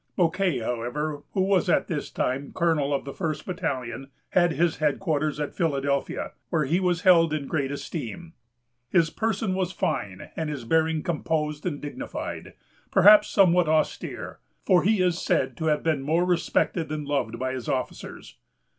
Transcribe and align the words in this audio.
Bouquet, 0.15 0.57
however, 0.57 1.21
who 1.33 1.41
was 1.43 1.69
at 1.69 1.85
this 1.87 2.09
time 2.09 2.51
colonel 2.55 2.91
of 2.91 3.05
the 3.05 3.13
first 3.13 3.45
battalion, 3.45 4.09
had 4.29 4.53
his 4.53 4.77
headquarters 4.77 5.39
at 5.39 5.53
Philadelphia, 5.53 6.31
where 6.49 6.65
he 6.65 6.79
was 6.79 7.01
held 7.01 7.31
in 7.31 7.45
great 7.45 7.71
esteem. 7.71 8.33
His 8.89 9.11
person 9.11 9.53
was 9.53 9.71
fine, 9.71 10.31
and 10.35 10.49
his 10.49 10.65
bearing 10.65 11.03
composed 11.03 11.67
and 11.67 11.79
dignified; 11.79 12.53
perhaps 12.89 13.27
somewhat 13.29 13.69
austere, 13.69 14.39
for 14.65 14.81
he 14.81 15.03
is 15.03 15.21
said 15.21 15.55
to 15.57 15.65
have 15.65 15.83
been 15.83 16.01
more 16.01 16.25
respected 16.25 16.89
than 16.89 17.05
loved 17.05 17.37
by 17.37 17.53
his 17.53 17.69
officers. 17.69 18.39